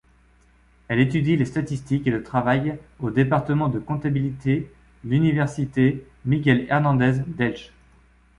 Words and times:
Elle 0.87 0.99
étudie 0.99 1.35
les 1.37 1.45
statistiques 1.45 2.07
et 2.07 2.09
le 2.09 2.23
travail 2.23 2.79
au 3.01 3.11
département 3.11 3.69
de 3.69 3.77
comptabilité 3.77 4.71
l'université 5.05 6.03
Miguel-Hernández 6.25 7.21
d'Elche. 7.27 7.71